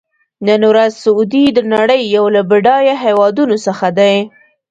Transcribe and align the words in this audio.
نن 0.47 0.61
ورځ 0.71 0.91
سعودي 1.03 1.45
د 1.57 1.59
نړۍ 1.73 2.01
یو 2.15 2.25
له 2.35 2.41
بډایه 2.49 2.95
هېوادونو 3.05 3.55
څخه 3.65 3.87
دی. 3.97 4.15